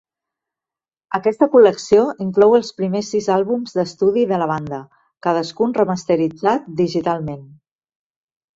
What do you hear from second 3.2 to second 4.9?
àlbums d'estudi de la banda,